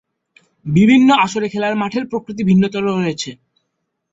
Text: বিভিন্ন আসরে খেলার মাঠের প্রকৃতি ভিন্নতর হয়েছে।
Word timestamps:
বিভিন্ন 0.65 1.09
আসরে 1.15 1.47
খেলার 1.49 1.75
মাঠের 1.75 2.03
প্রকৃতি 2.07 2.41
ভিন্নতর 2.43 2.83
হয়েছে। 2.97 3.29